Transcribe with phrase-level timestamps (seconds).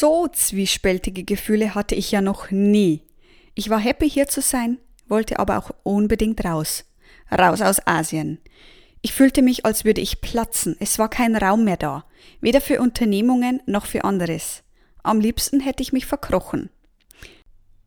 [0.00, 3.02] So zwiespältige Gefühle hatte ich ja noch nie.
[3.56, 4.78] Ich war happy hier zu sein,
[5.08, 6.84] wollte aber auch unbedingt raus.
[7.36, 8.38] Raus aus Asien.
[9.02, 10.76] Ich fühlte mich, als würde ich platzen.
[10.78, 12.04] Es war kein Raum mehr da.
[12.40, 14.62] Weder für Unternehmungen noch für anderes.
[15.02, 16.70] Am liebsten hätte ich mich verkrochen.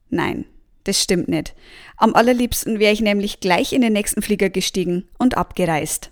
[0.09, 0.43] Nein,
[0.83, 1.55] das stimmt nicht.
[1.95, 6.11] Am allerliebsten wäre ich nämlich gleich in den nächsten Flieger gestiegen und abgereist.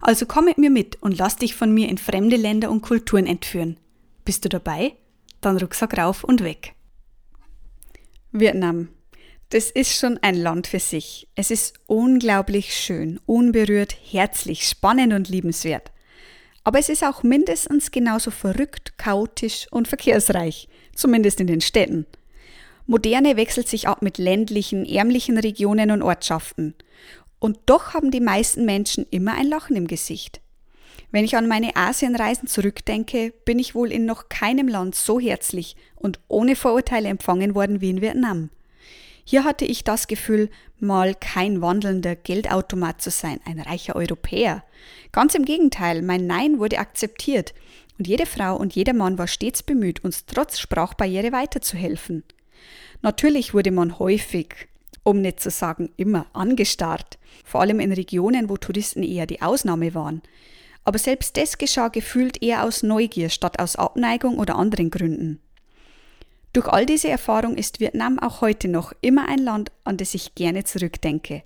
[0.00, 3.26] Also komm mit mir mit und lass dich von mir in fremde Länder und Kulturen
[3.26, 3.78] entführen.
[4.24, 4.94] Bist du dabei?
[5.40, 6.74] Dann Rucksack rauf und weg.
[8.32, 8.88] Vietnam.
[9.50, 11.28] Das ist schon ein Land für sich.
[11.36, 15.92] Es ist unglaublich schön, unberührt, herzlich, spannend und liebenswert.
[16.64, 22.06] Aber es ist auch mindestens genauso verrückt, chaotisch und verkehrsreich, zumindest in den Städten.
[22.86, 26.74] Moderne wechselt sich ab mit ländlichen, ärmlichen Regionen und Ortschaften.
[27.38, 30.40] Und doch haben die meisten Menschen immer ein Lachen im Gesicht.
[31.10, 35.76] Wenn ich an meine Asienreisen zurückdenke, bin ich wohl in noch keinem Land so herzlich
[35.94, 38.50] und ohne Vorurteile empfangen worden wie in Vietnam.
[39.24, 44.62] Hier hatte ich das Gefühl, mal kein wandelnder Geldautomat zu sein, ein reicher Europäer.
[45.10, 47.54] Ganz im Gegenteil, mein Nein wurde akzeptiert
[47.98, 52.22] und jede Frau und jeder Mann war stets bemüht, uns trotz Sprachbarriere weiterzuhelfen.
[53.02, 54.68] Natürlich wurde man häufig,
[55.06, 59.94] um nicht zu sagen immer, angestarrt, vor allem in Regionen, wo Touristen eher die Ausnahme
[59.94, 60.20] waren.
[60.84, 65.40] Aber selbst das geschah gefühlt eher aus Neugier statt aus Abneigung oder anderen Gründen.
[66.52, 70.34] Durch all diese Erfahrung ist Vietnam auch heute noch immer ein Land, an das ich
[70.34, 71.44] gerne zurückdenke.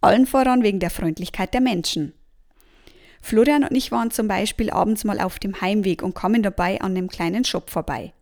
[0.00, 2.14] Allen voran wegen der Freundlichkeit der Menschen.
[3.22, 6.96] Florian und ich waren zum Beispiel abends mal auf dem Heimweg und kamen dabei an
[6.96, 8.12] einem kleinen Shop vorbei.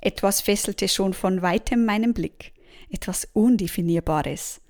[0.00, 2.55] Etwas fesselte schon von weitem meinen Blick.
[2.90, 4.60] Etwas Undefinierbares.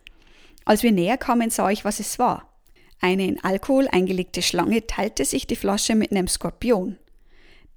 [0.64, 2.52] Als wir näher kamen, sah ich, was es war.
[3.00, 6.96] Eine in Alkohol eingelegte Schlange teilte sich die Flasche mit einem Skorpion.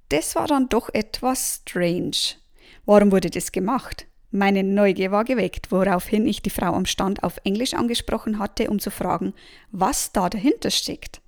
[0.08, 2.36] Das war dann doch etwas strange.
[2.84, 4.06] Warum wurde das gemacht?
[4.32, 8.78] Meine Neugier war geweckt, woraufhin ich die Frau am Stand auf Englisch angesprochen hatte, um
[8.78, 9.34] zu fragen,
[9.72, 11.20] was da dahinter steckt.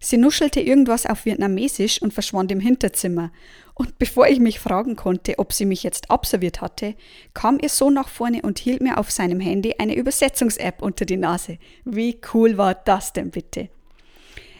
[0.00, 3.30] Sie nuschelte irgendwas auf Vietnamesisch und verschwand im Hinterzimmer.
[3.74, 6.94] Und bevor ich mich fragen konnte, ob sie mich jetzt abserviert hatte,
[7.34, 11.16] kam ihr Sohn nach vorne und hielt mir auf seinem Handy eine Übersetzungs-App unter die
[11.16, 11.58] Nase.
[11.84, 13.68] Wie cool war das denn bitte?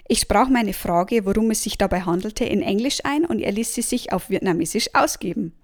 [0.08, 3.74] Ich sprach meine Frage, worum es sich dabei handelte, in Englisch ein und er ließ
[3.74, 5.54] sie sich auf Vietnamesisch ausgeben.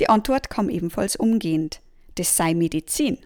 [0.00, 1.80] Die Antwort kam ebenfalls umgehend.
[2.16, 3.18] Das sei Medizin.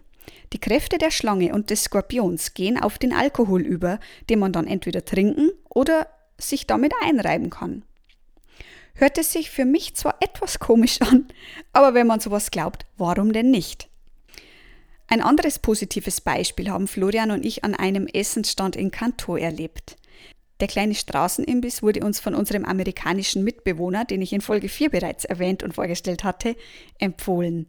[0.52, 3.98] Die Kräfte der Schlange und des Skorpions gehen auf den Alkohol über,
[4.28, 6.06] den man dann entweder trinken oder
[6.38, 7.82] sich damit einreiben kann.
[8.96, 11.26] Hört es sich für mich zwar etwas komisch an,
[11.72, 13.88] aber wenn man sowas glaubt, warum denn nicht?
[15.08, 19.96] Ein anderes positives Beispiel haben Florian und ich an einem Essensstand in Kanto erlebt.
[20.60, 25.24] Der kleine Straßenimbiss wurde uns von unserem amerikanischen Mitbewohner, den ich in Folge 4 bereits
[25.24, 26.56] erwähnt und vorgestellt hatte,
[26.98, 27.66] empfohlen.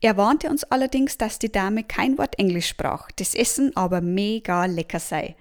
[0.00, 4.66] Er warnte uns allerdings, dass die Dame kein Wort Englisch sprach, das Essen aber mega
[4.66, 5.34] lecker sei.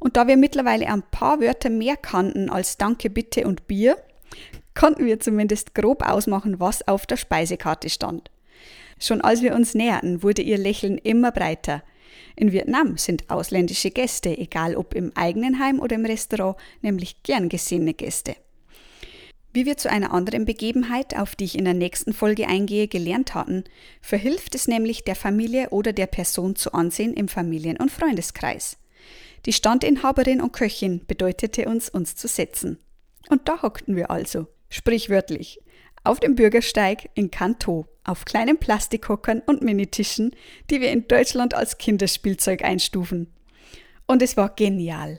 [0.00, 3.96] Und da wir mittlerweile ein paar Wörter mehr kannten als Danke, Bitte und Bier,
[4.74, 8.30] konnten wir zumindest grob ausmachen, was auf der Speisekarte stand.
[9.00, 11.82] Schon als wir uns näherten, wurde ihr Lächeln immer breiter.
[12.36, 17.48] In Vietnam sind ausländische Gäste, egal ob im eigenen Heim oder im Restaurant, nämlich gern
[17.48, 18.36] gesehene Gäste.
[19.52, 23.34] Wie wir zu einer anderen Begebenheit, auf die ich in der nächsten Folge eingehe, gelernt
[23.34, 23.64] hatten,
[24.00, 28.76] verhilft es nämlich der Familie oder der Person zu ansehen im Familien- und Freundeskreis.
[29.46, 32.78] Die Standinhaberin und Köchin bedeutete uns, uns zu setzen.
[33.28, 35.60] Und da hockten wir also, sprichwörtlich,
[36.04, 40.34] auf dem Bürgersteig in Kanto, auf kleinen Plastikhockern und Minitischen,
[40.70, 43.32] die wir in Deutschland als Kinderspielzeug einstufen.
[44.06, 45.18] Und es war genial.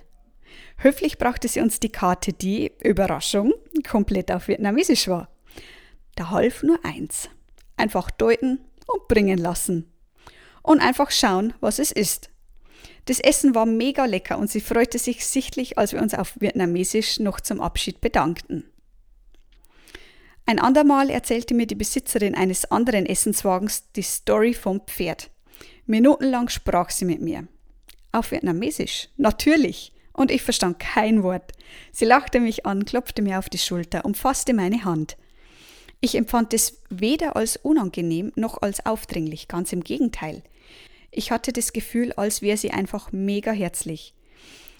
[0.78, 3.54] Höflich brachte sie uns die Karte, die, Überraschung,
[3.88, 5.30] komplett auf Vietnamesisch war.
[6.16, 7.30] Da half nur eins.
[7.78, 9.92] Einfach deuten und bringen lassen.
[10.64, 12.30] Und einfach schauen, was es ist.
[13.06, 17.20] Das Essen war mega lecker und sie freute sich sichtlich, als wir uns auf Vietnamesisch
[17.20, 18.66] noch zum Abschied bedankten.
[20.46, 25.30] Ein andermal erzählte mir die Besitzerin eines anderen Essenswagens die Story vom Pferd.
[25.86, 27.48] Minutenlang sprach sie mit mir.
[28.12, 31.54] Auf Vietnamesisch, natürlich, Und ich verstand kein Wort.
[31.94, 35.16] Sie lachte mich an, klopfte mir auf die Schulter, umfasste meine Hand.
[36.02, 40.44] Ich empfand es weder als unangenehm noch als aufdringlich, ganz im Gegenteil.
[41.12, 44.14] Ich hatte das Gefühl, als wäre sie einfach mega herzlich.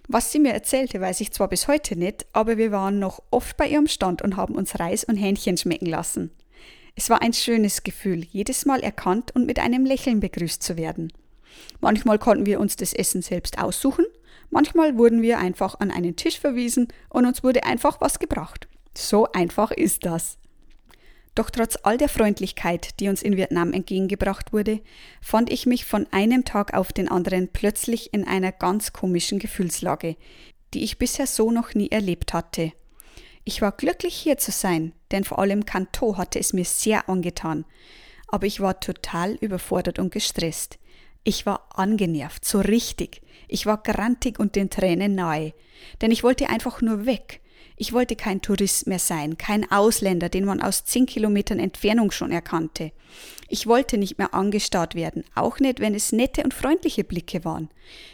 [0.08, 3.58] Was sie mir erzählte, weiß ich zwar bis heute nicht, aber wir waren noch oft
[3.58, 6.32] bei ihrem Stand und haben uns Reis und Hähnchen schmecken lassen.
[6.96, 11.14] Es war ein schönes Gefühl, jedes Mal erkannt und mit einem Lächeln begrüßt zu werden.
[11.80, 14.06] Manchmal konnten wir uns das Essen selbst aussuchen,
[14.50, 18.68] manchmal wurden wir einfach an einen Tisch verwiesen und uns wurde einfach was gebracht.
[18.98, 20.40] So einfach ist das.
[21.40, 24.82] Doch trotz all der Freundlichkeit, die uns in Vietnam entgegengebracht wurde,
[25.22, 30.18] fand ich mich von einem Tag auf den anderen plötzlich in einer ganz komischen Gefühlslage,
[30.74, 32.74] die ich bisher so noch nie erlebt hatte.
[33.46, 37.64] Ich war glücklich hier zu sein, denn vor allem Kanto hatte es mir sehr angetan,
[38.28, 40.78] aber ich war total überfordert und gestresst.
[41.24, 43.22] Ich war angenervt, so richtig.
[43.48, 45.54] Ich war grantig und den Tränen nahe,
[46.02, 47.40] denn ich wollte einfach nur weg.
[47.82, 52.30] Ich wollte kein Tourist mehr sein, kein Ausländer, den man aus zehn Kilometern Entfernung schon
[52.30, 52.92] erkannte.
[53.48, 57.70] Ich wollte nicht mehr angestarrt werden, auch nicht, wenn es nette und freundliche Blicke waren.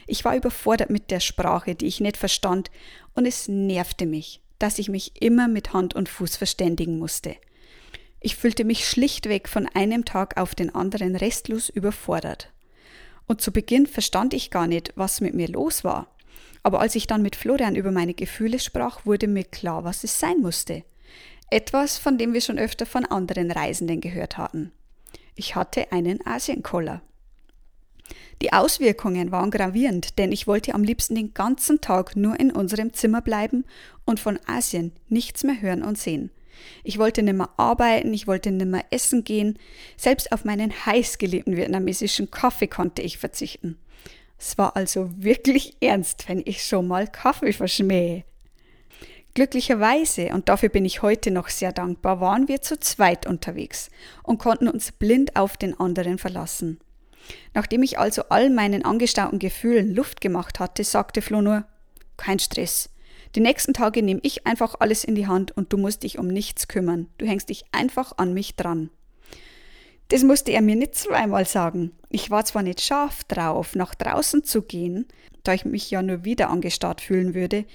[0.06, 2.70] Ich war überfordert mit der Sprache, die ich nicht verstand,
[3.16, 7.36] und es nervte mich, dass ich mich immer mit Hand und Fuß verständigen musste.
[8.20, 12.52] Ich fühlte mich schlichtweg von einem Tag auf den anderen restlos überfordert.
[13.26, 16.15] Und zu Beginn verstand ich gar nicht, was mit mir los war.
[16.66, 20.20] Aber als ich dann mit Florian über meine Gefühle sprach, wurde mir klar, was es
[20.20, 20.84] sein musste.
[21.52, 24.72] Etwas, von dem wir schon öfter von anderen Reisenden gehört hatten.
[25.36, 27.04] Ich hatte einen Asienkoller.
[28.42, 32.94] Die Auswirkungen waren gravierend, denn ich wollte am liebsten den ganzen Tag nur in unserem
[32.94, 33.66] Zimmer bleiben
[34.04, 36.32] und von Asien nichts mehr hören und sehen.
[36.84, 39.60] Ich wollte nimmer arbeiten, ich wollte nimmer essen gehen,
[39.98, 43.78] selbst auf meinen heißgeliebten vietnamesischen Kaffee konnte ich verzichten.
[44.38, 48.24] Es war also wirklich ernst, wenn ich schon mal Kaffee verschmähe.
[49.34, 53.90] Glücklicherweise, und dafür bin ich heute noch sehr dankbar, waren wir zu zweit unterwegs
[54.24, 56.80] und konnten uns blind auf den anderen verlassen.
[57.54, 61.66] Nachdem ich also all meinen angestauten Gefühlen Luft gemacht hatte, sagte Flo nur,
[62.18, 62.90] kein Stress.
[63.36, 66.28] Die nächsten Tage nehme ich einfach alles in die Hand und du musst dich um
[66.28, 67.08] nichts kümmern.
[67.18, 68.90] Du hängst dich einfach an mich dran.
[70.10, 71.92] Das musste er mir nicht zweimal sagen.
[72.10, 75.08] Ich war zwar nicht scharf drauf, nach draußen zu gehen,
[75.44, 77.66] da ich mich ja nur wieder angestarrt fühlen würde,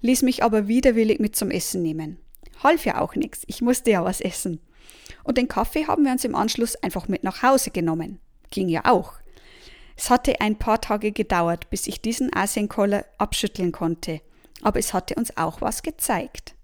[0.00, 2.18] ließ mich aber widerwillig mit zum Essen nehmen.
[2.62, 4.60] Half ja auch nichts, ich musste ja was essen.
[5.22, 8.18] Und den Kaffee haben wir uns im Anschluss einfach mit nach Hause genommen.
[8.50, 9.14] Ging ja auch.
[9.96, 14.20] Es hatte ein paar Tage gedauert, bis ich diesen Asienkoller abschütteln konnte,
[14.62, 16.54] aber es hatte uns auch was gezeigt.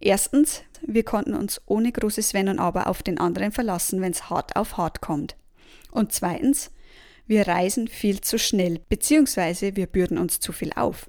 [0.00, 4.28] Erstens, wir konnten uns ohne großes Wenn und Aber auf den anderen verlassen, wenn es
[4.28, 5.36] hart auf hart kommt.
[5.90, 6.70] Und zweitens,
[7.26, 11.08] wir reisen viel zu schnell, beziehungsweise wir bürden uns zu viel auf.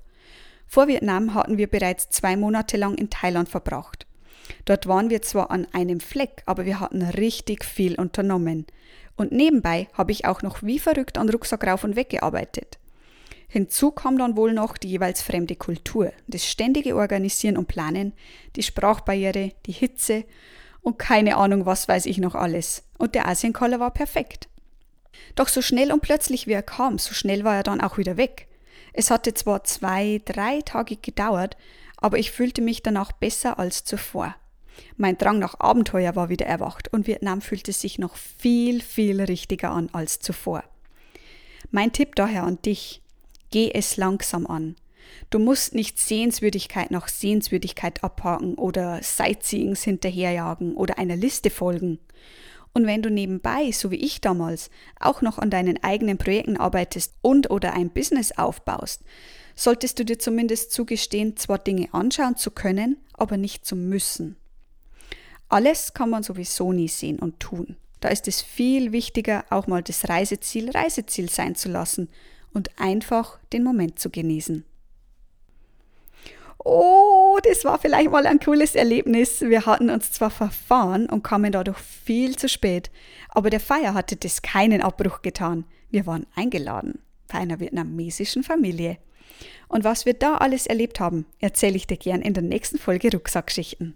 [0.68, 4.08] Vor Vietnam hatten wir bereits zwei Monate lang in Thailand verbracht.
[4.66, 8.66] Dort waren wir zwar an einem Fleck, aber wir hatten richtig viel unternommen.
[9.16, 12.78] Und nebenbei habe ich auch noch wie verrückt an Rucksack rauf und weg gearbeitet.
[13.56, 18.12] Hinzu kam dann wohl noch die jeweils fremde Kultur, das ständige Organisieren und Planen,
[18.58, 20.26] die Sprachbarriere, die Hitze
[20.82, 22.84] und keine Ahnung, was weiß ich noch alles.
[22.98, 24.50] Und der Asienkoller war perfekt.
[25.36, 28.18] Doch so schnell und plötzlich wie er kam, so schnell war er dann auch wieder
[28.18, 28.50] weg.
[28.92, 31.56] Es hatte zwar zwei, drei Tage gedauert,
[31.96, 34.36] aber ich fühlte mich danach besser als zuvor.
[34.98, 39.72] Mein Drang nach Abenteuer war wieder erwacht und Vietnam fühlte sich noch viel, viel richtiger
[39.72, 40.66] an als zuvor.
[41.72, 43.02] Mein Tipp daher an dich,
[43.52, 44.76] Geh es langsam an.
[45.30, 52.00] Du musst nicht Sehenswürdigkeit nach Sehenswürdigkeit abhaken oder Sightseeings hinterherjagen oder einer Liste folgen.
[52.74, 57.14] Und wenn du nebenbei, so wie ich damals, auch noch an deinen eigenen Projekten arbeitest
[57.22, 59.02] und oder ein Business aufbaust,
[59.56, 64.36] solltest du dir zumindest zugestehen, zwar Dinge anschauen zu können, aber nicht zu müssen.
[65.48, 67.78] Alles kann man sowieso nie sehen und tun.
[68.02, 72.10] Da ist es viel wichtiger, auch mal das Reiseziel Reiseziel sein zu lassen
[72.56, 74.66] und einfach den Moment zu genießen.
[76.58, 79.42] Oh, das war vielleicht mal ein cooles Erlebnis.
[79.42, 82.90] Wir hatten uns zwar verfahren und kamen dadurch viel zu spät,
[83.30, 85.66] aber der Feier hatte das keinen Abbruch getan.
[85.92, 88.98] Wir waren eingeladen bei einer vietnamesischen Familie.
[89.68, 93.12] Und was wir da alles erlebt haben, erzähle ich dir gern in der nächsten Folge
[93.12, 93.96] Rucksackschichten.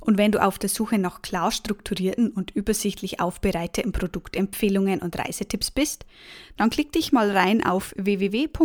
[0.00, 5.70] Und wenn du auf der Suche nach klar strukturierten und übersichtlich aufbereiteten Produktempfehlungen und Reisetipps
[5.70, 6.06] bist,
[6.56, 8.60] dann klick dich mal rein auf www.rruw.de.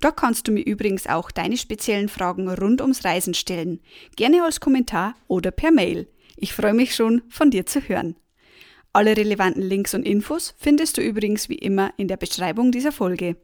[0.00, 3.80] Dort kannst du mir übrigens auch deine speziellen Fragen rund ums Reisen stellen,
[4.14, 6.08] gerne als Kommentar oder per Mail.
[6.36, 8.14] Ich freue mich schon, von dir zu hören.
[8.92, 13.36] Alle relevanten Links und Infos findest du übrigens wie immer in der Beschreibung dieser Folge.